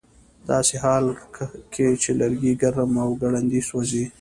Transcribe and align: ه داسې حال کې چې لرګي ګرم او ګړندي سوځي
ه 0.03 0.03
داسې 0.51 0.75
حال 0.83 1.05
کې 1.73 1.87
چې 2.01 2.09
لرګي 2.19 2.53
ګرم 2.61 2.91
او 3.03 3.09
ګړندي 3.21 3.61
سوځي 3.69 4.05